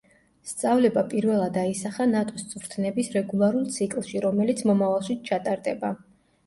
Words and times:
სწავლება 0.51 1.03
პირველად 1.11 1.59
აისახა 1.65 2.07
ნატოს 2.15 2.47
წვრთნების 2.55 3.13
რეგულარულ 3.19 3.69
ციკლში, 3.77 4.27
რომელიც 4.29 4.67
მომავალშიც 4.73 5.25
ჩატარდება. 5.33 5.97